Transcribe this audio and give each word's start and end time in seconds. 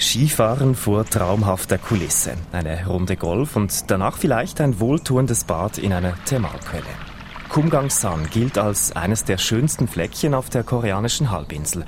Skifahren 0.00 0.74
vor 0.74 1.04
traumhafter 1.04 1.76
Kulisse, 1.76 2.32
eine 2.52 2.86
Runde 2.86 3.16
Golf 3.16 3.54
und 3.54 3.90
danach 3.90 4.16
vielleicht 4.16 4.62
ein 4.62 4.80
wohltuendes 4.80 5.44
Bad 5.44 5.76
in 5.76 5.92
einer 5.92 6.14
Thermalquelle. 6.24 6.82
Kumgangsan 7.50 8.30
gilt 8.30 8.56
als 8.56 8.96
eines 8.96 9.24
der 9.24 9.36
schönsten 9.36 9.88
Fleckchen 9.88 10.32
auf 10.32 10.48
der 10.48 10.62
koreanischen 10.62 11.30
Halbinsel. 11.30 11.84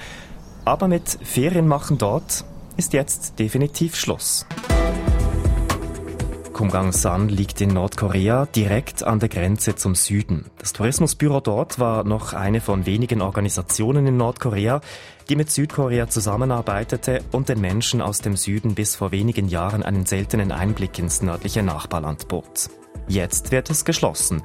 Aber 0.67 0.89
mit 0.89 1.19
Ferienmachen 1.23 1.97
dort 1.97 2.45
ist 2.77 2.93
jetzt 2.93 3.39
definitiv 3.39 3.97
Schluss. 3.97 4.47
Kumgangsan 6.53 7.29
liegt 7.29 7.61
in 7.61 7.71
Nordkorea 7.71 8.47
direkt 8.47 9.03
an 9.03 9.19
der 9.19 9.29
Grenze 9.29 9.75
zum 9.75 9.95
Süden. 9.95 10.45
Das 10.59 10.73
Tourismusbüro 10.73 11.41
dort 11.41 11.79
war 11.79 12.05
noch 12.05 12.35
eine 12.35 12.61
von 12.61 12.85
wenigen 12.85 13.23
Organisationen 13.23 14.07
in 14.07 14.17
Nordkorea, 14.17 14.81
die 15.29 15.37
mit 15.37 15.51
Südkorea 15.51 16.09
zusammenarbeitete 16.09 17.23
und 17.33 17.49
den 17.49 17.61
Menschen 17.61 18.03
aus 18.03 18.21
dem 18.21 18.37
Süden 18.37 18.75
bis 18.75 18.95
vor 18.95 19.13
wenigen 19.13 19.49
Jahren 19.49 19.83
einen 19.83 20.05
seltenen 20.05 20.53
Einblick 20.53 20.99
ins 20.99 21.23
nördliche 21.23 21.63
Nachbarland 21.63 22.29
bot. 22.29 22.69
Jetzt 23.09 23.51
wird 23.51 23.71
es 23.71 23.85
geschlossen 23.85 24.43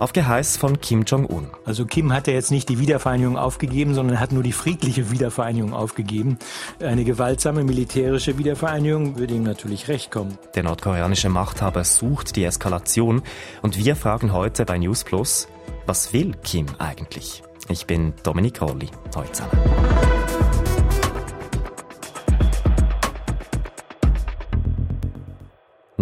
auf 0.00 0.12
Geheiß 0.12 0.56
von 0.56 0.80
Kim 0.80 1.04
Jong-un. 1.04 1.50
Also 1.64 1.84
Kim 1.84 2.12
hat 2.12 2.26
ja 2.26 2.32
jetzt 2.32 2.50
nicht 2.50 2.68
die 2.68 2.80
Wiedervereinigung 2.80 3.36
aufgegeben, 3.36 3.94
sondern 3.94 4.18
hat 4.18 4.32
nur 4.32 4.42
die 4.42 4.52
friedliche 4.52 5.10
Wiedervereinigung 5.10 5.74
aufgegeben. 5.74 6.38
Eine 6.80 7.04
gewaltsame 7.04 7.62
militärische 7.62 8.38
Wiedervereinigung 8.38 9.18
würde 9.18 9.34
ihm 9.34 9.44
natürlich 9.44 9.88
recht 9.88 10.10
kommen. 10.10 10.38
Der 10.54 10.62
nordkoreanische 10.62 11.28
Machthaber 11.28 11.84
sucht 11.84 12.34
die 12.36 12.44
Eskalation 12.44 13.22
und 13.62 13.78
wir 13.78 13.94
fragen 13.94 14.32
heute 14.32 14.64
bei 14.64 14.78
News 14.78 15.04
Plus, 15.04 15.48
was 15.86 16.12
will 16.12 16.34
Kim 16.42 16.66
eigentlich? 16.78 17.42
Ich 17.68 17.86
bin 17.86 18.14
Dominik 18.22 18.62
Rolli. 18.62 18.88
Heute 19.14 19.32
zusammen. 19.32 19.89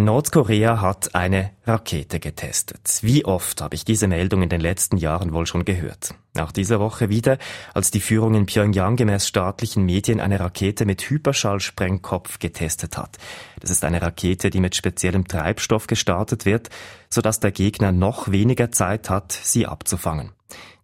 Nordkorea 0.03 0.81
hat 0.81 1.13
eine 1.13 1.51
Rakete 1.65 2.19
getestet. 2.19 2.99
Wie 3.01 3.25
oft 3.25 3.61
habe 3.61 3.75
ich 3.75 3.83
diese 3.83 4.07
Meldung 4.07 4.41
in 4.41 4.49
den 4.49 4.61
letzten 4.61 4.97
Jahren 4.97 5.33
wohl 5.33 5.45
schon 5.45 5.65
gehört? 5.65 6.15
Auch 6.37 6.51
diese 6.51 6.79
Woche 6.79 7.09
wieder, 7.09 7.37
als 7.73 7.91
die 7.91 7.99
Führung 7.99 8.33
in 8.33 8.45
Pyongyang 8.45 8.95
gemäß 8.95 9.27
staatlichen 9.27 9.85
Medien 9.85 10.19
eine 10.19 10.39
Rakete 10.39 10.85
mit 10.85 11.01
Hyperschallsprengkopf 11.01 12.39
getestet 12.39 12.97
hat. 12.97 13.17
Das 13.59 13.71
ist 13.71 13.83
eine 13.83 14.01
Rakete, 14.01 14.49
die 14.49 14.61
mit 14.61 14.75
speziellem 14.75 15.27
Treibstoff 15.27 15.87
gestartet 15.87 16.45
wird, 16.45 16.69
sodass 17.09 17.41
der 17.41 17.51
Gegner 17.51 17.91
noch 17.91 18.31
weniger 18.31 18.71
Zeit 18.71 19.09
hat, 19.09 19.31
sie 19.31 19.67
abzufangen. 19.67 20.31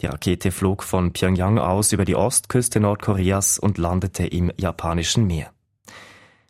Die 0.02 0.08
Rakete 0.08 0.52
flog 0.52 0.84
von 0.84 1.14
Pyongyang 1.14 1.58
aus 1.58 1.94
über 1.94 2.06
die 2.06 2.16
Ostküste 2.16 2.80
Nordkoreas 2.80 3.60
und 3.60 3.78
landete 3.78 4.28
im 4.28 4.52
japanischen 4.58 5.26
Meer. 5.26 5.55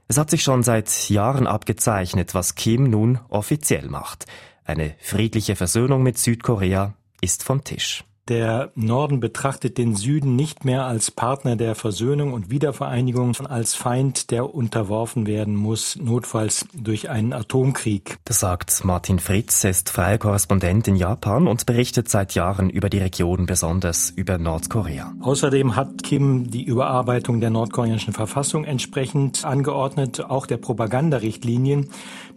Es 0.08 0.18
hat 0.18 0.30
sich 0.30 0.44
schon 0.44 0.64
seit 0.64 1.10
Jahren 1.10 1.48
abgezeichnet, 1.48 2.36
was 2.36 2.56
Kim 2.56 2.90
nun 2.90 3.20
offiziell 3.30 3.88
macht. 3.88 4.26
Eine 4.64 4.96
friedliche 5.00 5.56
Versöhnung 5.56 6.04
mit 6.04 6.18
Südkorea 6.18 6.94
ist 7.22 7.44
vom 7.44 7.64
Tisch. 7.64 8.04
Der 8.28 8.72
Norden 8.74 9.20
betrachtet 9.20 9.78
den 9.78 9.96
Süden 9.96 10.36
nicht 10.36 10.66
mehr 10.66 10.88
als 10.88 11.12
Partner 11.12 11.56
der 11.56 11.76
Versöhnung 11.76 12.34
und 12.34 12.50
Wiedervereinigung, 12.50 13.36
sondern 13.36 13.54
als 13.54 13.76
Feind, 13.76 14.32
der 14.32 14.56
unterworfen 14.56 15.28
werden 15.28 15.56
muss, 15.56 15.96
notfalls 15.96 16.66
durch 16.74 17.12
einen 17.12 17.34
Atomkrieg. 17.34 18.18
Das 18.26 18.40
sagt 18.40 18.84
Martin 18.84 19.20
Fritz, 19.20 19.64
er 19.64 19.70
ist 19.70 19.92
freier 19.92 20.18
Korrespondent 20.18 20.88
in 20.88 20.96
Japan 20.96 21.48
und 21.48 21.68
berichtet 21.68 22.10
seit 22.10 22.34
Jahren 22.34 22.72
über 22.72 22.90
die 22.90 22.98
Region, 22.98 23.46
besonders 23.46 24.10
über 24.10 24.40
Nordkorea. 24.40 25.14
Außerdem 25.22 25.76
hat 25.76 26.02
Kim 26.02 26.50
die 26.50 26.64
Überarbeitung 26.64 27.42
der 27.42 27.52
nordkoreanischen 27.52 28.14
Verfassung 28.14 28.66
entsprechend 28.66 29.46
angeordnet, 29.46 30.26
auch 30.28 30.48
der 30.48 30.58
Propagandarichtlinien, 30.58 31.92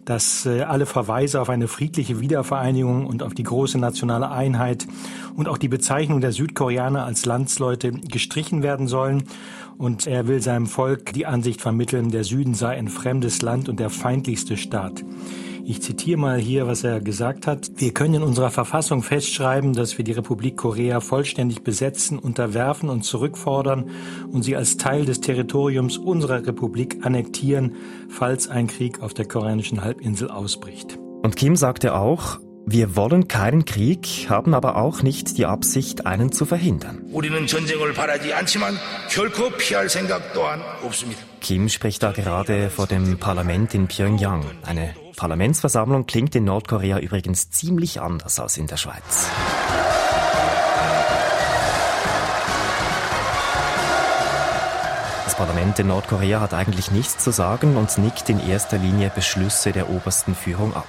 dass 0.05 0.45
äh, 0.45 0.61
alle 0.61 0.85
Verweise 0.85 1.41
auf 1.41 1.49
eine 1.49 1.67
friedliche 1.67 2.19
Wiedervereinigung 2.19 3.05
und 3.05 3.23
auf 3.23 3.33
die 3.33 3.43
große 3.43 3.77
nationale 3.77 4.31
Einheit 4.31 4.87
und 5.35 5.47
auch 5.47 5.57
die 5.57 5.67
Bezeichnung 5.79 6.19
der 6.19 6.33
Südkoreaner 6.33 7.05
als 7.05 7.25
Landsleute 7.25 7.91
gestrichen 7.91 8.63
werden 8.63 8.89
sollen. 8.89 9.23
Und 9.77 10.07
er 10.07 10.27
will 10.27 10.41
seinem 10.41 10.67
Volk 10.67 11.13
die 11.13 11.25
Ansicht 11.25 11.61
vermitteln, 11.61 12.11
der 12.11 12.25
Süden 12.25 12.53
sei 12.53 12.75
ein 12.75 12.89
fremdes 12.89 13.41
Land 13.41 13.69
und 13.69 13.79
der 13.79 13.89
feindlichste 13.89 14.57
Staat. 14.57 15.05
Ich 15.63 15.81
zitiere 15.81 16.19
mal 16.19 16.37
hier, 16.37 16.67
was 16.67 16.83
er 16.83 16.99
gesagt 16.99 17.47
hat. 17.47 17.71
Wir 17.77 17.93
können 17.93 18.15
in 18.15 18.23
unserer 18.23 18.49
Verfassung 18.49 19.03
festschreiben, 19.03 19.71
dass 19.71 19.97
wir 19.97 20.03
die 20.03 20.11
Republik 20.11 20.57
Korea 20.57 20.99
vollständig 20.99 21.63
besetzen, 21.63 22.19
unterwerfen 22.19 22.89
und 22.89 23.03
zurückfordern 23.03 23.89
und 24.33 24.43
sie 24.43 24.57
als 24.57 24.75
Teil 24.75 25.05
des 25.05 25.21
Territoriums 25.21 25.97
unserer 25.97 26.45
Republik 26.45 27.05
annektieren, 27.05 27.75
falls 28.09 28.49
ein 28.49 28.67
Krieg 28.67 29.01
auf 29.01 29.13
der 29.13 29.29
koreanischen 29.29 29.81
Halbinsel 29.81 30.29
ausbricht. 30.29 30.99
Und 31.23 31.37
Kim 31.37 31.55
sagte 31.55 31.95
auch, 31.95 32.39
wir 32.65 32.95
wollen 32.95 33.27
keinen 33.27 33.65
Krieg, 33.65 34.27
haben 34.29 34.53
aber 34.53 34.75
auch 34.75 35.01
nicht 35.01 35.37
die 35.37 35.45
Absicht, 35.45 36.05
einen 36.05 36.31
zu 36.31 36.45
verhindern. 36.45 37.01
Kim 41.41 41.69
spricht 41.69 42.03
da 42.03 42.11
gerade 42.11 42.69
vor 42.69 42.85
dem 42.85 43.17
Parlament 43.17 43.73
in 43.73 43.87
Pyongyang. 43.87 44.45
Eine 44.63 44.93
Parlamentsversammlung 45.15 46.05
klingt 46.05 46.35
in 46.35 46.43
Nordkorea 46.43 46.99
übrigens 46.99 47.49
ziemlich 47.49 48.01
anders 48.01 48.39
als 48.39 48.57
in 48.57 48.67
der 48.67 48.77
Schweiz. 48.77 49.27
Das 55.25 55.35
Parlament 55.35 55.79
in 55.79 55.87
Nordkorea 55.87 56.39
hat 56.39 56.53
eigentlich 56.53 56.91
nichts 56.91 57.17
zu 57.23 57.31
sagen 57.31 57.77
und 57.77 57.97
nickt 57.97 58.29
in 58.29 58.39
erster 58.39 58.77
Linie 58.77 59.11
Beschlüsse 59.13 59.71
der 59.71 59.89
obersten 59.89 60.35
Führung 60.35 60.75
ab. 60.75 60.87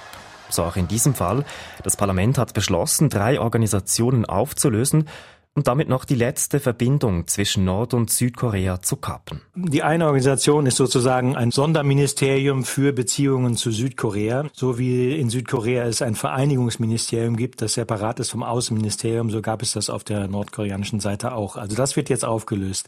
So 0.51 0.63
auch 0.63 0.75
in 0.75 0.87
diesem 0.87 1.15
Fall. 1.15 1.43
Das 1.83 1.97
Parlament 1.97 2.37
hat 2.37 2.53
beschlossen, 2.53 3.09
drei 3.09 3.39
Organisationen 3.39 4.25
aufzulösen 4.25 5.07
und 5.53 5.67
damit 5.67 5.89
noch 5.89 6.05
die 6.05 6.15
letzte 6.15 6.61
Verbindung 6.61 7.27
zwischen 7.27 7.65
Nord- 7.65 7.93
und 7.93 8.09
Südkorea 8.09 8.81
zu 8.81 8.95
kappen. 8.95 9.41
Die 9.53 9.83
eine 9.83 10.05
Organisation 10.05 10.65
ist 10.65 10.77
sozusagen 10.77 11.35
ein 11.35 11.51
Sonderministerium 11.51 12.63
für 12.63 12.93
Beziehungen 12.93 13.57
zu 13.57 13.71
Südkorea, 13.71 14.45
so 14.53 14.79
wie 14.79 15.19
in 15.19 15.29
Südkorea 15.29 15.83
es 15.83 16.01
ein 16.01 16.15
Vereinigungsministerium 16.15 17.35
gibt, 17.35 17.61
das 17.61 17.73
separat 17.73 18.21
ist 18.21 18.29
vom 18.29 18.43
Außenministerium, 18.43 19.29
so 19.29 19.41
gab 19.41 19.61
es 19.61 19.73
das 19.73 19.89
auf 19.89 20.05
der 20.05 20.29
nordkoreanischen 20.29 21.01
Seite 21.01 21.33
auch. 21.33 21.57
Also 21.57 21.75
das 21.75 21.97
wird 21.97 22.09
jetzt 22.09 22.23
aufgelöst. 22.23 22.87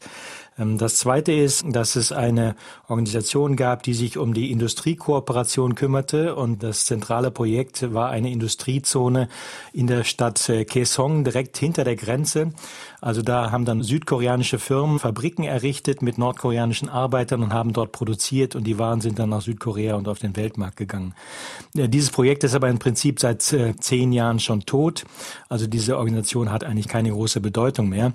Ähm, 0.57 0.77
das 0.77 0.97
Zweite 0.97 1.31
ist, 1.31 1.63
dass 1.67 1.95
es 1.95 2.11
eine 2.11 2.55
Organisation 2.87 3.55
gab, 3.55 3.83
die 3.83 3.93
sich 3.93 4.17
um 4.17 4.33
die 4.33 4.51
Industriekooperation 4.51 5.75
kümmerte 5.75 6.35
und 6.35 6.63
das 6.63 6.85
zentrale 6.85 7.31
Projekt 7.31 7.93
war 7.93 8.09
eine 8.09 8.31
Industriezone 8.31 9.29
in 9.71 9.87
der 9.87 10.03
Stadt 10.03 10.49
äh, 10.49 10.65
Kaesong, 10.65 11.23
direkt 11.23 11.57
hinter 11.57 11.83
der 11.83 11.95
Grenze. 11.95 12.53
Also 13.01 13.21
da 13.21 13.51
haben 13.51 13.65
dann 13.65 13.83
südkoreanische 13.83 14.59
Firmen 14.59 14.99
Fabriken 14.99 15.43
errichtet 15.43 16.01
mit 16.01 16.17
nordkoreanischen 16.17 16.87
Arbeitern 16.87 17.43
und 17.43 17.53
haben 17.53 17.73
dort 17.73 17.91
produziert 17.91 18.55
und 18.55 18.63
die 18.65 18.79
Waren 18.79 19.01
sind 19.01 19.19
dann 19.19 19.29
nach 19.29 19.41
Südkorea 19.41 19.95
und 19.95 20.07
auf 20.07 20.19
den 20.19 20.35
Weltmarkt 20.35 20.77
gegangen. 20.77 21.13
Dieses 21.73 22.11
Projekt 22.11 22.43
ist 22.43 22.55
aber 22.55 22.69
im 22.69 22.79
Prinzip 22.79 23.19
seit 23.19 23.51
äh, 23.51 23.75
zehn 23.75 24.13
Jahren 24.13 24.39
schon 24.39 24.61
tot. 24.61 25.03
Also 25.49 25.67
diese 25.67 25.97
Organisation 25.97 26.51
hat 26.51 26.63
eigentlich 26.63 26.87
keine 26.87 27.11
große 27.11 27.41
Bedeutung 27.41 27.89
mehr. 27.89 28.13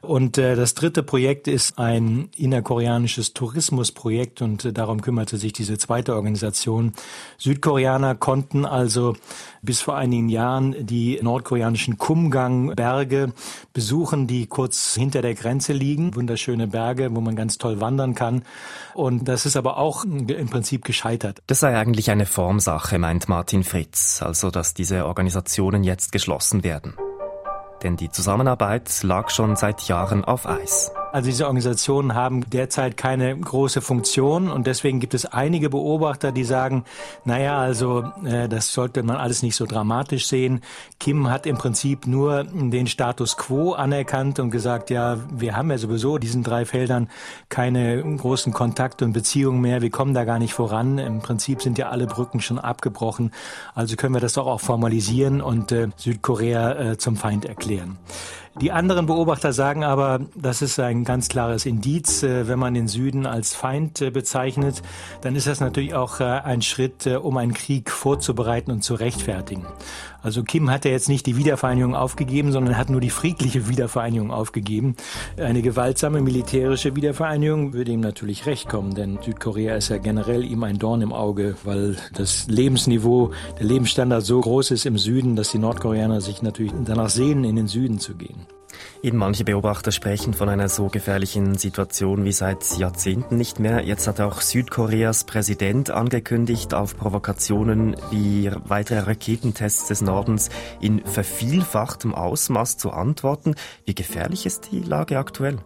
Und 0.00 0.36
äh, 0.38 0.54
das 0.56 0.74
dritte 0.74 1.02
Projekt 1.02 1.48
ist 1.48 1.73
ein 1.76 2.28
innerkoreanisches 2.36 3.34
Tourismusprojekt 3.34 4.42
und 4.42 4.64
äh, 4.64 4.72
darum 4.72 5.00
kümmerte 5.00 5.36
sich 5.36 5.52
diese 5.52 5.78
zweite 5.78 6.14
Organisation. 6.14 6.92
Südkoreaner 7.38 8.14
konnten 8.14 8.64
also 8.64 9.16
bis 9.62 9.80
vor 9.80 9.96
einigen 9.96 10.28
Jahren 10.28 10.86
die 10.86 11.18
nordkoreanischen 11.22 11.98
Kumgang-Berge 11.98 13.32
besuchen, 13.72 14.26
die 14.26 14.46
kurz 14.46 14.94
hinter 14.94 15.22
der 15.22 15.34
Grenze 15.34 15.72
liegen. 15.72 16.14
Wunderschöne 16.14 16.68
Berge, 16.68 17.14
wo 17.14 17.20
man 17.20 17.36
ganz 17.36 17.58
toll 17.58 17.80
wandern 17.80 18.14
kann. 18.14 18.42
Und 18.94 19.28
das 19.28 19.46
ist 19.46 19.56
aber 19.56 19.78
auch 19.78 20.04
im 20.04 20.48
Prinzip 20.48 20.84
gescheitert. 20.84 21.42
Das 21.46 21.60
sei 21.60 21.76
eigentlich 21.76 22.10
eine 22.10 22.26
Formsache, 22.26 22.98
meint 22.98 23.28
Martin 23.28 23.64
Fritz, 23.64 24.22
also 24.22 24.50
dass 24.50 24.74
diese 24.74 25.06
Organisationen 25.06 25.84
jetzt 25.84 26.12
geschlossen 26.12 26.62
werden 26.64 26.94
denn 27.84 27.96
die 27.96 28.10
Zusammenarbeit 28.10 29.02
lag 29.02 29.28
schon 29.30 29.56
seit 29.56 29.82
Jahren 29.82 30.24
auf 30.24 30.46
Eis. 30.48 30.90
Also 31.14 31.26
diese 31.30 31.44
Organisationen 31.44 32.16
haben 32.16 32.50
derzeit 32.50 32.96
keine 32.96 33.38
große 33.38 33.80
Funktion 33.80 34.50
und 34.50 34.66
deswegen 34.66 34.98
gibt 34.98 35.14
es 35.14 35.26
einige 35.26 35.70
Beobachter, 35.70 36.32
die 36.32 36.42
sagen, 36.42 36.82
naja, 37.24 37.56
also 37.56 38.02
äh, 38.24 38.48
das 38.48 38.72
sollte 38.72 39.04
man 39.04 39.14
alles 39.14 39.44
nicht 39.44 39.54
so 39.54 39.64
dramatisch 39.64 40.26
sehen. 40.26 40.62
Kim 40.98 41.30
hat 41.30 41.46
im 41.46 41.56
Prinzip 41.56 42.08
nur 42.08 42.42
den 42.42 42.88
Status 42.88 43.36
quo 43.36 43.74
anerkannt 43.74 44.40
und 44.40 44.50
gesagt, 44.50 44.90
ja, 44.90 45.18
wir 45.30 45.56
haben 45.56 45.70
ja 45.70 45.78
sowieso 45.78 46.18
diesen 46.18 46.42
drei 46.42 46.64
Feldern 46.64 47.08
keine 47.48 48.02
großen 48.02 48.52
Kontakte 48.52 49.04
und 49.04 49.12
Beziehungen 49.12 49.60
mehr, 49.60 49.82
wir 49.82 49.90
kommen 49.90 50.14
da 50.14 50.24
gar 50.24 50.40
nicht 50.40 50.54
voran. 50.54 50.98
Im 50.98 51.20
Prinzip 51.20 51.62
sind 51.62 51.78
ja 51.78 51.90
alle 51.90 52.08
Brücken 52.08 52.40
schon 52.40 52.58
abgebrochen. 52.58 53.30
Also 53.76 53.94
können 53.94 54.14
wir 54.14 54.20
das 54.20 54.32
doch 54.32 54.48
auch 54.48 54.60
formalisieren 54.60 55.40
und 55.40 55.70
äh, 55.70 55.90
Südkorea 55.94 56.72
äh, 56.72 56.98
zum 56.98 57.14
Feind 57.14 57.44
erklären. 57.44 57.98
Die 58.60 58.70
anderen 58.70 59.06
Beobachter 59.06 59.52
sagen 59.52 59.82
aber, 59.82 60.20
das 60.36 60.62
ist 60.62 60.78
ein 60.78 61.02
ganz 61.02 61.28
klares 61.28 61.66
Indiz. 61.66 62.22
Äh, 62.22 62.46
wenn 62.46 62.58
man 62.60 62.74
den 62.74 62.86
Süden 62.86 63.26
als 63.26 63.52
Feind 63.52 64.00
äh, 64.00 64.10
bezeichnet, 64.10 64.80
dann 65.22 65.34
ist 65.34 65.48
das 65.48 65.58
natürlich 65.58 65.94
auch 65.94 66.20
äh, 66.20 66.24
ein 66.24 66.62
Schritt, 66.62 67.06
um 67.06 67.36
einen 67.36 67.52
Krieg 67.52 67.90
vorzubereiten 67.90 68.70
und 68.70 68.84
zu 68.84 68.94
rechtfertigen. 68.94 69.66
Also 70.22 70.42
Kim 70.42 70.70
hat 70.70 70.86
ja 70.86 70.90
jetzt 70.90 71.10
nicht 71.10 71.26
die 71.26 71.36
Wiedervereinigung 71.36 71.94
aufgegeben, 71.94 72.50
sondern 72.50 72.78
hat 72.78 72.88
nur 72.88 73.02
die 73.02 73.10
friedliche 73.10 73.68
Wiedervereinigung 73.68 74.30
aufgegeben. 74.30 74.96
Eine 75.36 75.60
gewaltsame 75.60 76.22
militärische 76.22 76.96
Wiedervereinigung 76.96 77.74
würde 77.74 77.92
ihm 77.92 78.00
natürlich 78.00 78.46
recht 78.46 78.66
kommen, 78.66 78.94
denn 78.94 79.18
Südkorea 79.22 79.76
ist 79.76 79.90
ja 79.90 79.98
generell 79.98 80.42
ihm 80.42 80.62
ein 80.62 80.78
Dorn 80.78 81.02
im 81.02 81.12
Auge, 81.12 81.56
weil 81.64 81.96
das 82.14 82.46
Lebensniveau, 82.48 83.32
der 83.58 83.66
Lebensstandard 83.66 84.24
so 84.24 84.40
groß 84.40 84.70
ist 84.70 84.86
im 84.86 84.96
Süden, 84.96 85.36
dass 85.36 85.50
die 85.50 85.58
Nordkoreaner 85.58 86.22
sich 86.22 86.40
natürlich 86.40 86.72
danach 86.86 87.10
sehnen, 87.10 87.44
in 87.44 87.56
den 87.56 87.68
Süden 87.68 87.98
zu 87.98 88.14
gehen. 88.14 88.43
Eben 89.02 89.18
manche 89.18 89.44
Beobachter 89.44 89.92
sprechen 89.92 90.34
von 90.34 90.48
einer 90.48 90.68
so 90.68 90.88
gefährlichen 90.88 91.56
Situation 91.56 92.24
wie 92.24 92.32
seit 92.32 92.78
Jahrzehnten 92.78 93.36
nicht 93.36 93.60
mehr. 93.60 93.84
Jetzt 93.84 94.06
hat 94.06 94.20
auch 94.20 94.40
Südkoreas 94.40 95.24
Präsident 95.24 95.90
angekündigt, 95.90 96.74
auf 96.74 96.96
Provokationen 96.96 97.96
wie 98.10 98.50
weitere 98.64 99.00
Raketentests 99.00 99.88
des 99.88 100.00
Nordens 100.00 100.48
in 100.80 101.04
vervielfachtem 101.04 102.14
Ausmaß 102.14 102.78
zu 102.78 102.90
antworten. 102.90 103.54
Wie 103.84 103.94
gefährlich 103.94 104.46
ist 104.46 104.70
die 104.72 104.80
Lage 104.80 105.18
aktuell? 105.18 105.58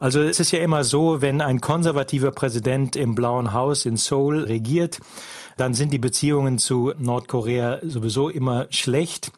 Also 0.00 0.22
es 0.22 0.40
ist 0.40 0.50
ja 0.50 0.60
immer 0.60 0.82
so, 0.82 1.20
wenn 1.20 1.42
ein 1.42 1.60
konservativer 1.60 2.30
Präsident 2.30 2.96
im 2.96 3.14
Blauen 3.14 3.52
Haus 3.52 3.84
in 3.84 3.98
Seoul 3.98 4.44
regiert, 4.44 4.98
dann 5.58 5.74
sind 5.74 5.92
die 5.92 5.98
Beziehungen 5.98 6.56
zu 6.56 6.94
Nordkorea 6.98 7.80
sowieso 7.82 8.30
immer 8.30 8.66
schlecht. 8.70 9.30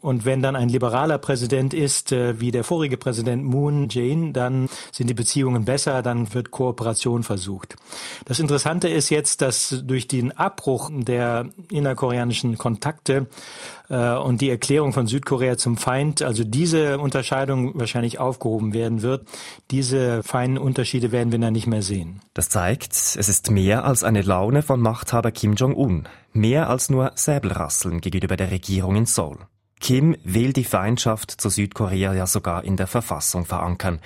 Und 0.00 0.24
wenn 0.24 0.42
dann 0.42 0.56
ein 0.56 0.68
liberaler 0.68 1.18
Präsident 1.18 1.74
ist, 1.74 2.12
äh, 2.12 2.40
wie 2.40 2.50
der 2.50 2.64
vorige 2.64 2.96
Präsident 2.96 3.44
Moon 3.44 3.88
Jae-in, 3.88 4.32
dann 4.32 4.68
sind 4.92 5.08
die 5.08 5.14
Beziehungen 5.14 5.64
besser, 5.64 6.02
dann 6.02 6.32
wird 6.34 6.50
Kooperation 6.50 7.22
versucht. 7.22 7.76
Das 8.24 8.38
Interessante 8.38 8.88
ist 8.88 9.10
jetzt, 9.10 9.42
dass 9.42 9.82
durch 9.84 10.08
den 10.08 10.36
Abbruch 10.36 10.90
der 10.92 11.46
innerkoreanischen 11.70 12.58
Kontakte 12.58 13.26
äh, 13.88 14.14
und 14.14 14.40
die 14.40 14.50
Erklärung 14.50 14.92
von 14.92 15.06
Südkorea 15.06 15.56
zum 15.56 15.76
Feind, 15.76 16.22
also 16.22 16.44
diese 16.44 16.98
Unterscheidung 16.98 17.78
wahrscheinlich 17.78 18.18
aufgehoben 18.18 18.72
werden 18.74 19.02
wird. 19.02 19.26
Diese 19.70 20.22
feinen 20.22 20.58
Unterschiede 20.58 21.12
werden 21.12 21.32
wir 21.32 21.38
dann 21.38 21.52
nicht 21.52 21.66
mehr 21.66 21.82
sehen. 21.82 22.20
Das 22.34 22.48
zeigt, 22.48 22.92
es 22.92 23.16
ist 23.16 23.50
mehr 23.50 23.84
als 23.84 24.04
eine 24.04 24.22
Laune 24.22 24.62
von 24.62 24.80
Machthaber 24.80 25.32
Kim 25.32 25.54
Jong-un. 25.54 26.08
Mehr 26.32 26.68
als 26.68 26.90
nur 26.90 27.12
Säbelrasseln 27.14 28.00
gegenüber 28.00 28.36
der 28.36 28.50
Regierung 28.50 28.96
in 28.96 29.06
Seoul. 29.06 29.38
Kim 29.80 30.16
will 30.24 30.52
die 30.52 30.64
Feindschaft 30.64 31.30
zu 31.30 31.48
Südkorea 31.48 32.14
ja 32.14 32.26
sogar 32.26 32.64
in 32.64 32.76
der 32.76 32.86
Verfassung 32.86 33.44
verankern 33.44 34.00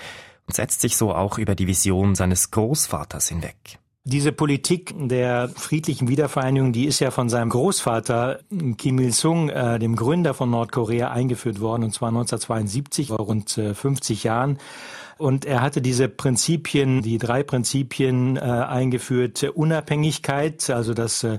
und 0.46 0.54
setzt 0.54 0.80
sich 0.80 0.96
so 0.96 1.14
auch 1.14 1.38
über 1.38 1.54
die 1.54 1.66
Vision 1.66 2.14
seines 2.14 2.50
Großvaters 2.50 3.28
hinweg. 3.28 3.78
Diese 4.04 4.32
Politik 4.32 4.92
der 4.96 5.48
friedlichen 5.48 6.08
Wiedervereinigung, 6.08 6.72
die 6.72 6.86
ist 6.86 6.98
ja 6.98 7.12
von 7.12 7.28
seinem 7.28 7.50
Großvater 7.50 8.40
Kim 8.76 8.98
Il-sung, 8.98 9.48
äh, 9.48 9.78
dem 9.78 9.94
Gründer 9.94 10.34
von 10.34 10.50
Nordkorea, 10.50 11.12
eingeführt 11.12 11.60
worden, 11.60 11.84
und 11.84 11.94
zwar 11.94 12.08
1972, 12.08 13.08
vor 13.08 13.18
rund 13.18 13.56
äh, 13.58 13.74
50 13.74 14.24
Jahren. 14.24 14.58
Und 15.22 15.44
er 15.44 15.62
hatte 15.62 15.80
diese 15.80 16.08
Prinzipien, 16.08 17.00
die 17.00 17.18
drei 17.18 17.44
Prinzipien 17.44 18.36
äh, 18.36 18.40
eingeführt. 18.40 19.44
Unabhängigkeit, 19.54 20.68
also 20.68 20.94
dass 20.94 21.22
äh, 21.22 21.38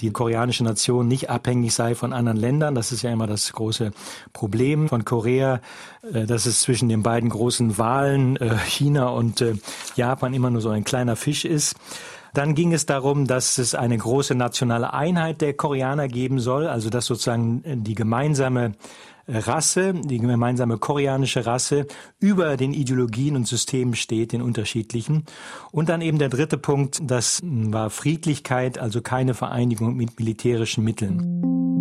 die 0.00 0.12
koreanische 0.12 0.62
Nation 0.62 1.08
nicht 1.08 1.28
abhängig 1.28 1.74
sei 1.74 1.96
von 1.96 2.12
anderen 2.12 2.38
Ländern. 2.38 2.76
Das 2.76 2.92
ist 2.92 3.02
ja 3.02 3.10
immer 3.10 3.26
das 3.26 3.52
große 3.52 3.90
Problem 4.32 4.88
von 4.88 5.04
Korea, 5.04 5.60
äh, 6.12 6.24
dass 6.24 6.46
es 6.46 6.60
zwischen 6.60 6.88
den 6.88 7.02
beiden 7.02 7.28
großen 7.28 7.78
Wahlen, 7.78 8.36
äh, 8.36 8.56
China 8.58 9.08
und 9.08 9.40
äh, 9.40 9.54
Japan, 9.96 10.32
immer 10.32 10.50
nur 10.50 10.60
so 10.60 10.70
ein 10.70 10.84
kleiner 10.84 11.16
Fisch 11.16 11.44
ist. 11.44 11.74
Dann 12.32 12.54
ging 12.54 12.72
es 12.72 12.86
darum, 12.86 13.26
dass 13.26 13.58
es 13.58 13.74
eine 13.74 13.98
große 13.98 14.36
nationale 14.36 14.92
Einheit 14.92 15.40
der 15.40 15.54
Koreaner 15.54 16.06
geben 16.06 16.38
soll, 16.38 16.68
also 16.68 16.90
dass 16.90 17.06
sozusagen 17.06 17.62
die 17.82 17.96
gemeinsame 17.96 18.74
Rasse, 19.28 19.92
die 19.94 20.18
gemeinsame 20.18 20.78
koreanische 20.78 21.46
Rasse 21.46 21.86
über 22.20 22.56
den 22.56 22.72
Ideologien 22.72 23.36
und 23.36 23.46
Systemen 23.46 23.94
steht, 23.94 24.32
den 24.32 24.42
unterschiedlichen. 24.42 25.24
Und 25.72 25.88
dann 25.88 26.00
eben 26.00 26.18
der 26.18 26.28
dritte 26.28 26.58
Punkt, 26.58 27.00
das 27.02 27.40
war 27.44 27.90
Friedlichkeit, 27.90 28.78
also 28.78 29.00
keine 29.00 29.34
Vereinigung 29.34 29.96
mit 29.96 30.18
militärischen 30.18 30.84
Mitteln. 30.84 31.75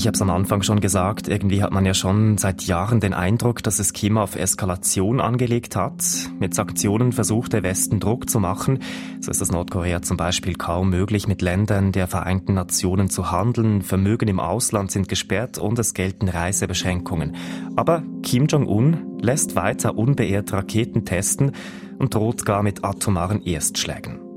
Ich 0.00 0.06
habe 0.06 0.14
es 0.14 0.22
am 0.22 0.30
Anfang 0.30 0.62
schon 0.62 0.80
gesagt, 0.80 1.28
irgendwie 1.28 1.62
hat 1.62 1.72
man 1.72 1.84
ja 1.84 1.92
schon 1.92 2.38
seit 2.38 2.62
Jahren 2.62 3.00
den 3.00 3.12
Eindruck, 3.12 3.62
dass 3.62 3.78
es 3.78 3.92
Kim 3.92 4.16
auf 4.16 4.34
Eskalation 4.34 5.20
angelegt 5.20 5.76
hat. 5.76 6.02
Mit 6.38 6.54
Sanktionen 6.54 7.12
versucht 7.12 7.52
der 7.52 7.62
Westen 7.62 8.00
Druck 8.00 8.30
zu 8.30 8.40
machen. 8.40 8.78
So 9.20 9.30
ist 9.30 9.42
es 9.42 9.52
Nordkorea 9.52 10.00
zum 10.00 10.16
Beispiel 10.16 10.54
kaum 10.54 10.88
möglich, 10.88 11.28
mit 11.28 11.42
Ländern 11.42 11.92
der 11.92 12.06
Vereinten 12.06 12.54
Nationen 12.54 13.10
zu 13.10 13.30
handeln. 13.30 13.82
Vermögen 13.82 14.30
im 14.30 14.40
Ausland 14.40 14.90
sind 14.90 15.06
gesperrt 15.06 15.58
und 15.58 15.78
es 15.78 15.92
gelten 15.92 16.30
Reisebeschränkungen. 16.30 17.36
Aber 17.76 18.02
Kim 18.22 18.46
Jong-un 18.46 19.18
lässt 19.20 19.54
weiter 19.54 19.98
unbeirrt 19.98 20.50
Raketen 20.54 21.04
testen 21.04 21.52
und 21.98 22.14
droht 22.14 22.46
gar 22.46 22.62
mit 22.62 22.86
atomaren 22.86 23.42
Erstschlägen. 23.42 24.29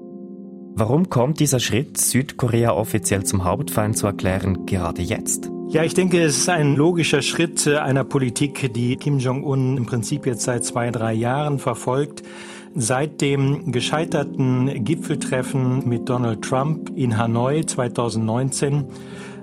Warum 0.75 1.07
kommt 1.07 1.39
dieser 1.39 1.59
Schritt, 1.59 1.99
Südkorea 1.99 2.73
offiziell 2.73 3.23
zum 3.23 3.43
Hauptfeind 3.43 3.95
zu 3.95 4.07
erklären, 4.07 4.65
gerade 4.65 5.03
jetzt? 5.03 5.51
Ja, 5.69 5.83
ich 5.83 5.93
denke, 5.93 6.19
es 6.19 6.35
ist 6.39 6.49
ein 6.49 6.75
logischer 6.75 7.21
Schritt 7.21 7.67
einer 7.67 8.03
Politik, 8.03 8.73
die 8.73 8.95
Kim 8.95 9.19
Jong-un 9.19 9.77
im 9.77 9.85
Prinzip 9.85 10.25
jetzt 10.25 10.41
seit 10.41 10.65
zwei, 10.65 10.89
drei 10.89 11.13
Jahren 11.13 11.59
verfolgt. 11.59 12.23
Seit 12.73 13.21
dem 13.21 13.71
gescheiterten 13.71 14.83
Gipfeltreffen 14.83 15.87
mit 15.87 16.09
Donald 16.09 16.41
Trump 16.41 16.91
in 16.95 17.19
Hanoi 17.19 17.63
2019 17.63 18.85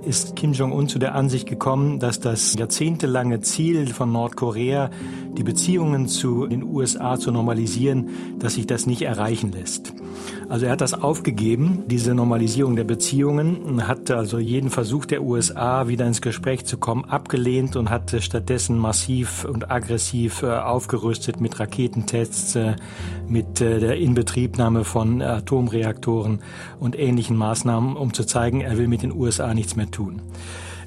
ist 0.04 0.36
Kim 0.36 0.52
Jong-un 0.52 0.88
zu 0.88 0.98
der 0.98 1.14
Ansicht 1.14 1.48
gekommen, 1.48 1.98
dass 1.98 2.20
das 2.20 2.54
jahrzehntelange 2.54 3.40
Ziel 3.40 3.88
von 3.88 4.12
Nordkorea, 4.12 4.90
die 5.36 5.42
Beziehungen 5.42 6.08
zu 6.08 6.46
den 6.46 6.62
USA 6.62 7.18
zu 7.18 7.30
normalisieren, 7.30 8.08
dass 8.38 8.54
sich 8.54 8.66
das 8.66 8.86
nicht 8.86 9.02
erreichen 9.02 9.52
lässt. 9.52 9.92
Also 10.48 10.66
er 10.66 10.72
hat 10.72 10.80
das 10.80 10.94
aufgegeben, 10.94 11.84
diese 11.86 12.12
Normalisierung 12.12 12.74
der 12.74 12.84
Beziehungen, 12.84 13.86
hat 13.86 14.10
also 14.10 14.38
jeden 14.38 14.70
Versuch 14.70 15.06
der 15.06 15.22
USA, 15.22 15.86
wieder 15.86 16.06
ins 16.06 16.20
Gespräch 16.20 16.64
zu 16.64 16.76
kommen, 16.76 17.04
abgelehnt 17.04 17.76
und 17.76 17.88
hat 17.88 18.16
stattdessen 18.18 18.76
massiv 18.76 19.44
und 19.44 19.70
aggressiv 19.70 20.42
äh, 20.42 20.48
aufgerüstet 20.48 21.40
mit 21.40 21.60
Raketentests, 21.60 22.56
äh, 22.56 22.74
mit 23.28 23.60
äh, 23.60 23.78
der 23.78 23.98
Inbetriebnahme 23.98 24.82
von 24.82 25.22
Atomreaktoren 25.22 26.40
und 26.80 26.98
ähnlichen 26.98 27.36
Maßnahmen, 27.36 27.96
um 27.96 28.12
zu 28.12 28.24
zeigen, 28.24 28.60
er 28.60 28.76
will 28.76 28.88
mit 28.88 29.02
den 29.02 29.12
USA 29.12 29.54
nichts 29.54 29.76
mehr 29.76 29.89
tun. 29.90 30.22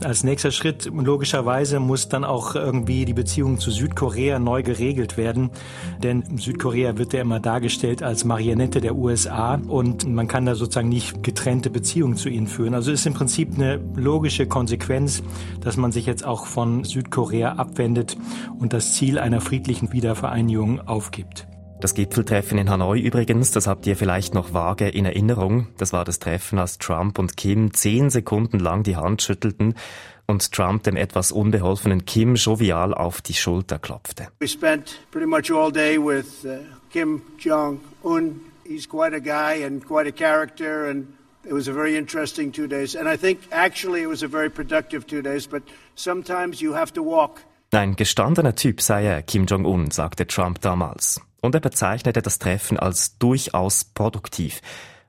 Als 0.03 0.23
nächster 0.23 0.51
Schritt 0.51 0.85
logischerweise 0.85 1.79
muss 1.79 2.09
dann 2.09 2.25
auch 2.25 2.55
irgendwie 2.55 3.05
die 3.05 3.13
Beziehung 3.13 3.59
zu 3.59 3.71
Südkorea 3.71 4.37
neu 4.37 4.61
geregelt 4.61 5.15
werden, 5.15 5.49
denn 6.01 6.37
Südkorea 6.37 6.97
wird 6.97 7.13
ja 7.13 7.21
immer 7.21 7.39
dargestellt 7.39 8.03
als 8.03 8.25
Marionette 8.25 8.81
der 8.81 8.95
USA 8.95 9.55
und 9.55 10.05
man 10.07 10.27
kann 10.27 10.45
da 10.45 10.55
sozusagen 10.55 10.89
nicht 10.89 11.23
getrennte 11.23 11.69
Beziehungen 11.69 12.17
zu 12.17 12.27
ihnen 12.27 12.47
führen. 12.47 12.73
Also 12.73 12.91
ist 12.91 13.05
im 13.05 13.13
Prinzip 13.13 13.53
eine 13.55 13.79
logische 13.95 14.45
Konsequenz, 14.45 15.23
dass 15.61 15.77
man 15.77 15.93
sich 15.93 16.05
jetzt 16.05 16.25
auch 16.25 16.47
von 16.47 16.83
Südkorea 16.83 17.53
abwendet 17.53 18.17
und 18.59 18.73
das 18.73 18.95
Ziel 18.95 19.19
einer 19.19 19.39
friedlichen 19.39 19.93
Wiedervereinigung 19.93 20.85
aufgibt. 20.85 21.47
Das 21.83 21.95
Gipfeltreffen 21.95 22.57
in 22.57 22.69
Hanoi 22.69 22.97
übrigens, 23.01 23.51
das 23.51 23.67
habt 23.67 23.85
ihr 23.87 23.97
vielleicht 23.97 24.33
noch 24.33 24.53
vage 24.53 24.87
in 24.87 25.03
Erinnerung. 25.03 25.67
Das 25.77 25.91
war 25.91 26.05
das 26.05 26.17
Treffen, 26.17 26.57
als 26.57 26.77
Trump 26.77 27.19
und 27.19 27.35
Kim 27.35 27.73
zehn 27.73 28.09
Sekunden 28.09 28.57
lang 28.57 28.83
die 28.83 28.95
Hand 28.95 29.21
schüttelten 29.21 29.75
und 30.25 30.53
Trump 30.53 30.83
dem 30.83 30.95
etwas 30.95 31.33
unbeholfenen 31.33 32.05
Kim 32.05 32.35
jovial 32.35 32.93
auf 32.93 33.21
die 33.21 33.33
Schulter 33.33 33.79
klopfte. 33.79 34.29
We 34.39 34.47
spent 34.47 34.97
pretty 35.11 35.27
much 35.27 35.51
all 35.51 35.73
day 35.73 35.97
with 35.97 36.45
uh, 36.45 36.59
Kim 36.89 37.21
Jong-un. 37.37 38.39
He's 38.65 38.87
quite 38.87 39.13
a 39.13 39.19
guy 39.19 39.65
and 39.65 39.85
quite 39.85 40.07
a 40.07 40.13
character 40.13 40.89
and 40.89 41.07
it 41.43 41.51
was 41.51 41.67
a 41.67 41.73
very 41.73 41.97
interesting 41.97 42.53
two 42.53 42.67
days. 42.67 42.95
And 42.95 43.09
I 43.09 43.17
think 43.17 43.39
actually 43.51 44.03
it 44.03 44.09
was 44.09 44.23
a 44.23 44.29
very 44.29 44.49
productive 44.49 45.05
two 45.05 45.21
days, 45.21 45.49
but 45.49 45.63
sometimes 45.95 46.61
you 46.61 46.75
have 46.75 46.93
to 46.93 47.03
walk. 47.03 47.41
Ein 47.73 47.97
gestandener 47.97 48.55
Typ 48.55 48.79
sei 48.79 49.05
er, 49.05 49.21
Kim 49.21 49.47
Jong-un, 49.47 49.91
sagte 49.91 50.25
Trump 50.27 50.61
damals 50.61 51.19
und 51.43 51.53
er 51.53 51.61
bezeichnete 51.61 52.21
das 52.21 52.39
Treffen 52.39 52.79
als 52.79 53.17
durchaus 53.19 53.83
produktiv. 53.83 54.61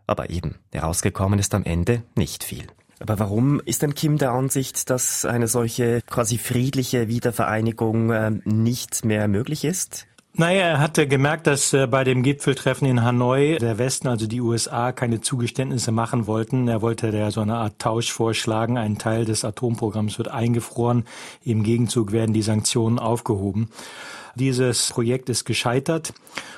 Aber 0.07 0.29
eben, 0.29 0.57
herausgekommen 0.73 1.39
ist 1.39 1.55
am 1.55 1.65
Ende 1.65 2.03
nicht 2.15 2.45
viel. 2.45 2.67
Aber 3.01 3.19
warum 3.19 3.61
ist 3.61 3.83
denn 3.83 3.95
Kim 3.95 4.19
der 4.19 4.33
Ansicht, 4.33 4.91
dass 4.91 5.25
eine 5.25 5.49
solche 5.49 6.03
quasi 6.03 6.39
friedliche 6.39 7.09
Wiedervereinigung 7.09 8.11
äh, 8.11 8.31
nicht 8.45 9.05
mehr 9.05 9.29
möglich 9.29 9.65
ist? 9.65 10.07
Naja, 10.37 10.63
er 10.63 10.81
hatte 10.81 11.07
gemerkt, 11.07 11.47
dass 11.47 11.73
äh, 11.73 11.87
bei 11.87 12.03
dem 12.03 12.25
Gipfeltreffen 12.25 12.89
in 12.89 13.05
Hanoi 13.05 13.57
der 13.59 13.79
Westen, 13.79 14.09
also 14.09 14.27
die 14.27 14.41
USA, 14.41 14.91
keine 14.91 15.21
Zugeständnisse 15.21 15.93
machen 15.93 16.27
wollten. 16.27 16.67
Er 16.67 16.83
wollte 16.83 17.13
da 17.13 17.31
so 17.31 17.41
eine 17.41 17.55
Art 17.55 17.79
Tausch 17.79 18.11
vorschlagen. 18.11 18.77
Ein 18.77 18.99
Teil 18.99 19.25
des 19.25 19.45
Atomprogramms 19.45 20.19
wird 20.19 20.29
eingefroren. 20.29 21.05
Im 21.45 21.63
Gegenzug 21.63 22.11
werden 22.11 22.33
die 22.33 22.43
Sanktionen 22.43 22.99
aufgehoben. 22.99 23.71
Dieses 24.37 24.91
Projekt 24.91 25.29
ist 25.29 25.45
gescheitert. 25.45 26.13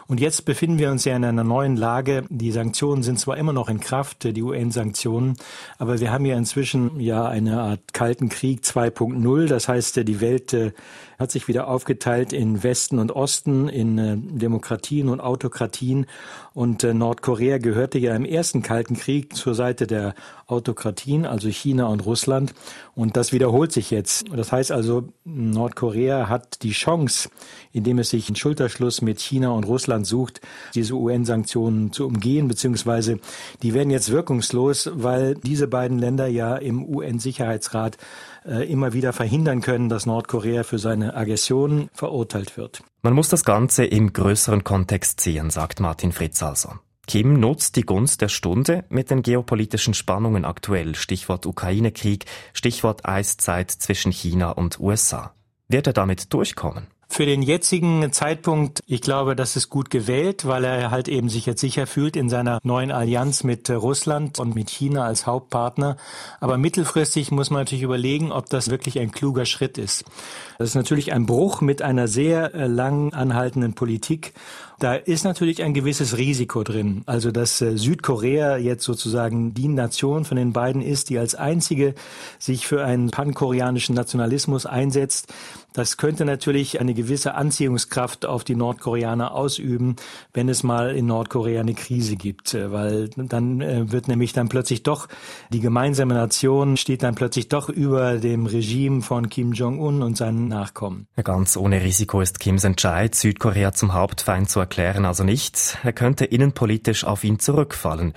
Und 0.09 0.21
jetzt 0.21 0.45
befinden 0.45 0.79
wir 0.79 0.91
uns 0.91 1.05
ja 1.05 1.17
in 1.17 1.25
einer 1.25 1.45
neuen 1.45 1.77
Lage. 1.77 2.25
Die 2.29 2.53
Sanktionen 2.53 3.03
sind 3.03 3.19
zwar 3.19 3.37
immer 3.37 3.53
noch 3.53 3.69
in 3.69 3.81
Kraft, 3.81 4.25
die 4.25 4.43
UN-Sanktionen, 4.43 5.37
aber 5.79 5.99
wir 5.99 6.13
haben 6.13 6.25
ja 6.25 6.37
inzwischen 6.37 7.01
ja 7.01 7.27
eine 7.27 7.61
Art 7.61 7.93
Kalten 7.93 8.29
Krieg 8.29 8.63
2.0. 8.63 9.47
Das 9.47 9.69
heißt, 9.69 9.97
die 10.07 10.21
Welt 10.21 10.53
äh, 10.53 10.73
hat 11.19 11.33
sich 11.33 11.49
wieder 11.49 11.67
aufgeteilt 11.69 12.33
in 12.33 12.63
Westen 12.63 12.99
und 12.99 13.11
Osten, 13.11 13.69
in 13.69 13.99
äh, 13.99 14.17
Demokratien 14.17 15.09
und 15.09 15.21
Autokratien. 15.21 16.07
Und 16.55 16.85
äh, 16.85 16.95
Nordkorea 16.95 17.59
gehörte 17.59 17.99
ja 17.99 18.15
im 18.15 18.25
ersten 18.25 18.63
Kalten 18.63 18.97
Krieg 18.97 19.35
zur 19.35 19.55
Seite 19.55 19.87
der 19.87 20.15
Autokratien, 20.47 21.27
also 21.27 21.49
China 21.49 21.87
und 21.87 22.07
Russland. 22.07 22.55
Und 22.95 23.17
das 23.17 23.33
wiederholt 23.33 23.73
sich 23.73 23.91
jetzt. 23.91 24.27
Das 24.35 24.53
heißt 24.53 24.71
also, 24.71 25.09
Nordkorea 25.25 26.29
hat 26.29 26.63
die 26.63 26.71
Chance, 26.71 27.29
indem 27.73 27.99
es 27.99 28.11
sich 28.11 28.29
einen 28.29 28.37
Schulterschluss 28.37 29.03
mit 29.03 29.21
China 29.21 29.51
und 29.51 29.65
Russland 29.65 30.07
sucht, 30.07 30.41
diese 30.75 30.95
UN-Sanktionen 30.95 31.93
zu 31.93 32.07
umgehen, 32.07 32.47
beziehungsweise 32.47 33.19
die 33.63 33.75
werden 33.75 33.91
jetzt 33.91 34.11
wirkungslos, 34.13 34.91
weil 34.95 35.35
diese 35.35 35.67
beiden 35.67 35.99
Länder 35.99 36.29
ja 36.29 36.57
im 36.57 36.85
UN-Sicherheitsrat 36.85 37.97
äh, 38.45 38.71
immer 38.71 38.93
wieder 38.93 39.13
verhindern 39.13 39.61
können, 39.61 39.89
dass 39.89 40.07
Nordkorea 40.07 40.63
für 40.63 40.79
seine 40.79 41.15
Aggressionen 41.15 41.91
verurteilt 41.93 42.57
wird. 42.57 42.83
Man 43.03 43.15
muss 43.15 43.29
das 43.29 43.45
Ganze 43.45 43.85
im 43.85 44.13
größeren 44.13 44.63
Kontext 44.63 45.21
sehen, 45.21 45.51
sagt 45.51 45.81
Martin 45.81 46.13
Fritz 46.13 46.43
also. 46.43 46.71
Kim 47.07 47.39
nutzt 47.39 47.77
die 47.77 47.83
Gunst 47.83 48.21
der 48.21 48.29
Stunde 48.29 48.85
mit 48.89 49.11
den 49.11 49.23
geopolitischen 49.23 49.95
Spannungen 49.95 50.45
aktuell, 50.45 50.95
Stichwort 50.95 51.47
Ukraine-Krieg, 51.47 52.25
Stichwort 52.53 53.07
Eiszeit 53.07 53.71
zwischen 53.71 54.13
China 54.13 54.51
und 54.51 54.81
USA. 54.81 55.33
Wird 55.69 55.87
er 55.87 55.93
damit 55.93 56.33
durchkommen? 56.33 56.89
Für 57.09 57.25
den 57.25 57.41
jetzigen 57.41 58.13
Zeitpunkt, 58.13 58.83
ich 58.85 59.01
glaube, 59.01 59.37
das 59.37 59.55
ist 59.55 59.71
gut 59.71 59.91
gewählt, 59.91 60.45
weil 60.45 60.65
er 60.65 60.91
halt 60.91 61.07
eben 61.07 61.29
sich 61.29 61.47
jetzt 61.47 61.61
sicher 61.61 61.87
fühlt 61.87 62.17
in 62.17 62.29
seiner 62.29 62.59
neuen 62.65 62.91
Allianz 62.91 63.45
mit 63.45 63.71
Russland 63.71 64.41
und 64.41 64.57
mit 64.57 64.69
China 64.69 65.05
als 65.05 65.25
Hauptpartner. 65.25 65.97
Aber 66.41 66.59
mittelfristig 66.59 67.31
muss 67.31 67.51
man 67.51 67.61
natürlich 67.61 67.85
überlegen, 67.85 68.33
ob 68.33 68.51
das 68.51 68.71
wirklich 68.71 68.99
ein 68.99 69.13
kluger 69.13 69.47
Schritt 69.47 69.79
ist. 69.79 70.05
Das 70.59 70.69
ist 70.69 70.75
natürlich 70.75 71.13
ein 71.13 71.27
Bruch 71.27 71.61
mit 71.61 71.83
einer 71.83 72.09
sehr 72.09 72.55
äh, 72.55 72.67
lang 72.67 73.13
anhaltenden 73.13 73.75
Politik. 73.75 74.33
Da 74.79 74.95
ist 74.95 75.25
natürlich 75.25 75.63
ein 75.63 75.73
gewisses 75.73 76.19
Risiko 76.19 76.63
drin. 76.63 77.03
Also, 77.07 77.31
dass 77.31 77.63
äh, 77.63 77.79
Südkorea 77.79 78.59
jetzt 78.59 78.85
sozusagen 78.85 79.55
die 79.55 79.69
Nation 79.69 80.25
von 80.25 80.37
den 80.37 80.53
beiden 80.53 80.83
ist, 80.83 81.09
die 81.09 81.19
als 81.19 81.35
einzige 81.35 81.95
sich 82.39 82.67
für 82.67 82.85
einen 82.85 83.11
pankoreanischen 83.11 83.95
Nationalismus 83.95 84.67
einsetzt, 84.67 85.33
das 85.73 85.99
könnte 85.99 86.25
natürlich 86.25 86.81
eine 86.81 86.95
gewisse 86.95 87.35
Anziehungskraft 87.35 88.25
auf 88.25 88.45
die 88.45 88.55
Nordkoreaner 88.55 89.33
ausüben, 89.35 89.97
wenn 90.33 90.49
es 90.49 90.63
mal 90.63 90.95
in 90.97 91.07
Nordkorea 91.07 91.61
eine 91.61 91.75
Krise 91.75 92.17
gibt, 92.17 92.55
äh, 92.55 92.71
weil 92.71 93.09
dann 93.09 93.61
wird 93.91 94.09
nämlich 94.09 94.33
dann 94.33 94.49
plötzlich 94.49 94.83
doch 94.83 95.09
die 95.53 95.61
gemeinsame 95.61 96.15
Nation 96.15 96.77
steht 96.77 97.03
dann 97.03 97.15
plötzlich 97.15 97.49
doch 97.49 97.69
über 97.69 98.19
dem 98.19 98.47
Regime 98.47 99.03
von 99.03 99.29
Kim 99.29 99.53
Jong-un 99.53 100.03
und 100.03 100.17
seinen 100.17 100.46
nachkommen. 100.49 101.09
Ganz 101.23 101.57
ohne 101.57 101.83
Risiko 101.83 102.21
ist 102.21 102.41
Kims 102.41 102.65
Entscheid, 102.65 103.15
Südkorea 103.15 103.73
zum 103.73 103.95
Hauptfeind 103.95 104.49
zu 104.49 104.61
erklären, 104.61 105.05
also 105.05 105.25
nicht. 105.25 105.79
Er 105.83 105.93
könnte 105.93 106.25
innenpolitisch 106.25 107.05
auf 107.05 107.25
ihn 107.25 107.39
zurückfallen. 107.39 108.15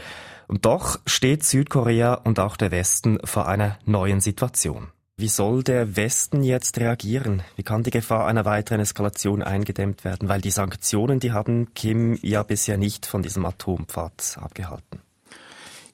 Und 0.48 0.66
doch 0.66 1.00
steht 1.06 1.44
Südkorea 1.44 2.16
und 2.16 2.40
auch 2.40 2.58
der 2.58 2.72
Westen 2.72 3.20
vor 3.24 3.48
einer 3.48 3.78
neuen 3.86 4.20
Situation. 4.20 4.88
Wie 5.20 5.28
soll 5.28 5.64
der 5.64 5.98
Westen 5.98 6.44
jetzt 6.44 6.80
reagieren? 6.80 7.44
Wie 7.58 7.64
kann 7.64 7.84
die 7.84 7.92
Gefahr 7.92 8.26
einer 8.26 8.46
weiteren 8.46 8.80
Eskalation 8.80 9.44
eingedämmt 9.44 10.06
werden? 10.06 10.30
Weil 10.30 10.40
die 10.40 10.50
Sanktionen, 10.50 11.20
die 11.20 11.34
haben 11.34 11.74
Kim 11.74 12.18
ja 12.22 12.42
bisher 12.44 12.78
nicht 12.78 13.06
von 13.06 13.22
diesem 13.22 13.46
Atompfad 13.46 14.38
abgehalten. 14.40 15.02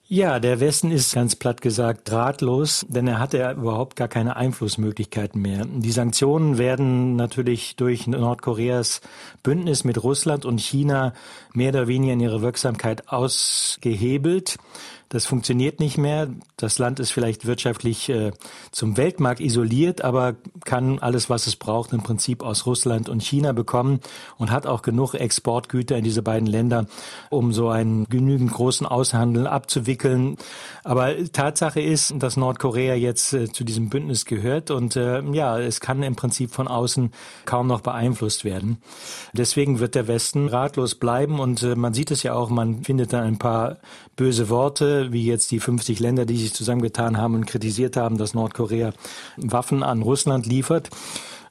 Ja, 0.08 0.40
der 0.40 0.60
Westen 0.60 0.92
ist 0.92 1.16
ganz 1.16 1.36
platt 1.36 1.62
gesagt 1.62 2.12
ratlos, 2.12 2.86
denn 2.88 3.08
er 3.08 3.18
hat 3.18 3.34
ja 3.34 3.52
überhaupt 3.52 3.96
gar 3.96 4.08
keine 4.08 4.36
Einflussmöglichkeiten 4.36 5.42
mehr. 5.42 5.66
Die 5.66 5.92
Sanktionen 5.92 6.60
werden 6.60 7.16
natürlich 7.16 7.76
durch 7.76 8.06
Nordkoreas 8.06 9.02
Bündnis 9.42 9.84
mit 9.84 10.04
Russland 10.04 10.46
und 10.46 10.62
China 10.62 11.14
mehr 11.54 11.70
oder 11.70 11.88
weniger 11.88 12.14
in 12.14 12.20
ihre 12.20 12.44
Wirksamkeit 12.44 13.10
ausgehebelt. 13.10 14.58
Das 15.10 15.28
funktioniert 15.28 15.80
nicht 15.80 15.98
mehr. 15.98 16.30
Das 16.58 16.80
Land 16.80 17.00
ist 17.00 17.12
vielleicht 17.12 17.46
wirtschaftlich 17.46 18.10
äh, 18.10 18.32
zum 18.72 18.98
Weltmarkt 18.98 19.40
isoliert, 19.40 20.02
aber 20.04 20.36
kann 20.64 21.00
alles, 21.00 21.30
was 21.30 21.46
es 21.46 21.56
braucht, 21.56 21.94
im 21.94 22.02
Prinzip 22.02 22.42
aus 22.42 22.66
Russland 22.66 23.08
und 23.08 23.22
China 23.22 23.52
bekommen 23.52 24.00
und 24.38 24.50
hat 24.52 24.66
auch 24.66 24.82
genug 24.82 25.14
Exportgüter 25.14 25.98
in 25.98 26.04
diese 26.04 26.24
beiden 26.24 26.48
Länder, 26.48 26.88
um 27.30 27.54
so 27.54 27.70
einen 27.70 28.06
genügend 28.06 28.52
großen 28.52 28.88
Außenhandel 28.88 29.46
abzuwickeln. 29.46 30.38
Aber 30.84 31.14
Tatsache 31.32 31.82
ist, 31.82 32.16
dass 32.18 32.36
Nordkorea 32.36 32.96
jetzt 32.96 33.34
äh, 33.34 33.52
zu 33.52 33.64
diesem 33.64 33.90
Bündnis 33.90 34.26
gehört 34.26 34.72
und 34.72 34.96
äh, 34.96 35.22
ja, 35.34 35.60
es 35.60 35.82
kann 35.82 36.02
im 36.02 36.16
Prinzip 36.16 36.52
von 36.52 36.68
außen 36.68 37.12
kaum 37.46 37.68
noch 37.68 37.82
beeinflusst 37.82 38.44
werden. 38.44 38.78
Deswegen 39.34 39.80
wird 39.80 39.94
der 39.94 40.08
Westen 40.08 40.48
ratlos 40.48 40.96
bleiben 40.96 41.40
und 41.40 41.62
äh, 41.62 41.76
man 41.76 41.94
sieht 41.94 42.10
es 42.10 42.24
ja 42.24 42.34
auch, 42.34 42.50
man 42.50 42.84
findet 42.84 43.14
da 43.14 43.22
ein 43.22 43.38
paar 43.38 43.78
böse 44.16 44.50
Worte 44.50 44.95
wie 45.12 45.26
jetzt 45.26 45.52
die 45.52 45.60
50 45.60 46.00
Länder, 46.00 46.26
die 46.26 46.38
sich 46.38 46.54
zusammengetan 46.54 47.18
haben 47.18 47.36
und 47.36 47.46
kritisiert 47.46 47.98
haben, 47.98 48.18
dass 48.18 48.34
Nordkorea 48.34 48.94
Waffen 49.38 49.84
an 49.84 50.02
Russland 50.02 50.46
liefert. 50.46 50.90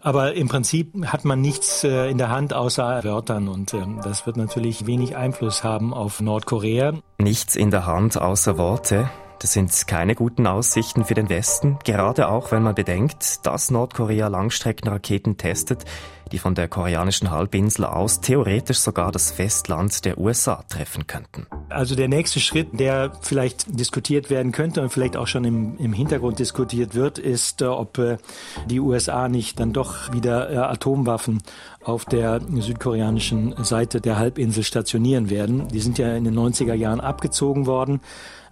Aber 0.01 0.35
im 0.35 0.49
Prinzip 0.49 0.93
hat 1.07 1.25
man 1.25 1.41
nichts 1.41 1.83
äh, 1.83 2.11
in 2.11 2.19
der 2.19 2.29
Hand 2.29 2.53
außer 2.53 3.03
Wörtern 3.05 3.49
und 3.49 3.73
ähm, 3.73 4.01
das 4.05 4.27
wird 4.27 4.37
natürlich 4.37 4.87
wenig 4.87 5.17
Einfluss 5.17 5.65
haben 5.65 5.95
auf 5.95 6.21
Nordkorea. 6.21 6.93
Nichts 7.19 7.57
in 7.57 7.71
der 7.71 7.87
Hand 7.87 8.21
außer 8.21 8.59
Worte. 8.59 9.09
Das 9.45 9.53
sind 9.53 9.87
keine 9.87 10.15
guten 10.15 10.47
Aussichten 10.47 11.05
für 11.05 11.13
den 11.13 11.29
Westen, 11.29 11.79
gerade 11.85 12.29
auch 12.29 12.51
wenn 12.51 12.63
man 12.63 12.75
bedenkt, 12.75 13.45
dass 13.45 13.71
Nordkorea 13.71 14.29
Langstreckenraketen 14.29 15.37
testet, 15.37 15.85
die 16.33 16.39
von 16.39 16.55
der 16.55 16.67
koreanischen 16.67 17.31
Halbinsel 17.31 17.85
aus 17.85 18.23
theoretisch 18.23 18.79
sogar 18.79 19.13
das 19.13 19.31
Festland 19.31 20.07
der 20.07 20.17
USA 20.17 20.65
treffen 20.71 21.07
könnten. 21.07 21.47
Also 21.69 21.95
der 21.95 22.09
nächste 22.09 22.41
Schritt, 22.41 22.81
der 22.81 23.13
vielleicht 23.21 23.79
diskutiert 23.79 24.31
werden 24.31 24.51
könnte 24.51 24.81
und 24.81 24.89
vielleicht 24.89 25.15
auch 25.15 25.27
schon 25.27 25.45
im, 25.45 25.77
im 25.77 25.93
Hintergrund 25.93 26.39
diskutiert 26.39 26.95
wird, 26.95 27.19
ist, 27.19 27.61
äh, 27.61 27.67
ob 27.67 27.99
äh, 27.99 28.17
die 28.71 28.81
USA 28.81 29.29
nicht 29.29 29.61
dann 29.61 29.75
doch 29.75 30.11
wieder 30.11 30.51
äh, 30.51 30.57
Atomwaffen 30.57 31.43
auf 31.85 32.07
der 32.07 32.41
südkoreanischen 32.41 33.63
Seite 33.63 34.01
der 34.01 34.19
Halbinsel 34.19 34.65
stationieren 34.65 35.29
werden. 35.29 35.69
Die 35.69 35.81
sind 35.81 35.99
ja 35.99 36.17
in 36.17 36.25
den 36.25 36.35
90er 36.35 36.73
Jahren 36.73 37.01
abgezogen 37.01 37.67
worden. 37.67 38.01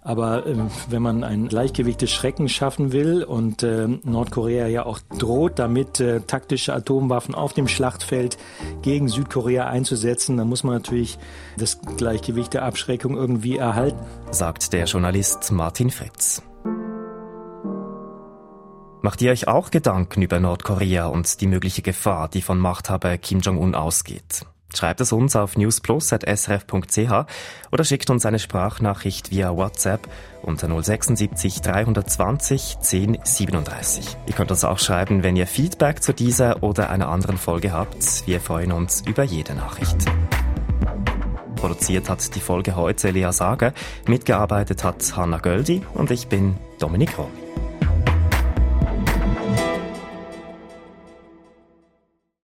Aber 0.05 0.47
äh, 0.47 0.57
wenn 0.89 1.03
man 1.03 1.23
ein 1.23 1.47
Gleichgewicht 1.47 2.03
des 2.03 2.11
Schreckens 2.11 2.51
schaffen 2.51 2.93
will 2.93 3.23
und 3.23 3.63
äh, 3.63 3.87
Nordkorea 3.87 4.67
ja 4.67 4.85
auch 4.85 4.99
droht, 5.17 5.61
damit 5.61 6.01
äh, 6.01 6.21
taktische 6.21 6.75
Atomwaffen 6.75 7.37
auf 7.37 7.53
dem 7.53 7.69
Schlachtfeld 7.69 8.37
gegen 8.83 9.09
Südkorea 9.09 9.69
einzusetzen, 9.69 10.37
dann 10.37 10.49
muss 10.49 10.65
man 10.65 10.75
natürlich 10.75 11.19
das 11.57 11.81
Gleichgewicht 11.97 12.53
der 12.53 12.65
Abschreckung 12.65 13.17
irgendwie 13.17 13.57
erhalten. 13.57 14.01
Sagt 14.33 14.73
der 14.73 14.87
Journalist 14.87 15.53
Martin 15.53 15.91
Fritz. 15.91 16.43
Macht 19.03 19.21
ihr 19.23 19.31
euch 19.31 19.47
auch 19.49 19.71
Gedanken 19.71 20.23
über 20.23 20.41
Nordkorea 20.41 21.07
und 21.07 21.41
die 21.41 21.47
mögliche 21.47 21.83
Gefahr, 21.83 22.29
die 22.29 22.43
von 22.43 22.59
Machthaber 22.59 23.19
Kim 23.19 23.41
Jong-un 23.41 23.75
ausgeht? 23.75 24.47
Schreibt 24.77 25.01
es 25.01 25.13
uns 25.13 25.37
auf 25.37 25.57
newsplus.srf.ch 25.57 27.27
oder 27.71 27.85
schickt 27.85 28.11
uns 28.11 28.27
eine 28.27 28.39
Sprachnachricht 28.39 29.31
via 29.31 29.55
WhatsApp 29.57 30.09
unter 30.43 30.69
076 30.83 31.61
320 31.61 32.77
1037. 32.77 34.17
Ihr 34.27 34.35
könnt 34.35 34.51
uns 34.51 34.65
auch 34.65 34.79
schreiben, 34.79 35.23
wenn 35.23 35.37
ihr 35.37 35.47
Feedback 35.47 36.03
zu 36.03 36.13
dieser 36.13 36.63
oder 36.63 36.91
einer 36.91 37.09
anderen 37.09 37.39
Folge 37.39 37.73
habt. 37.73 38.27
Wir 38.27 38.41
freuen 38.41 38.73
uns 38.73 39.03
über 39.07 39.23
jede 39.23 39.55
Nachricht. 39.55 39.97
Produziert 41.57 42.09
hat 42.09 42.35
die 42.35 42.41
Folge 42.41 42.75
heute 42.75 43.11
Lea 43.11 43.31
Sager, 43.31 43.73
mitgearbeitet 44.09 44.83
hat 44.83 45.17
Hanna 45.17 45.39
Göldi 45.39 45.83
und 45.95 46.11
ich 46.11 46.27
bin 46.27 46.57
Dominik 46.81 47.17
Roll. 47.19 47.42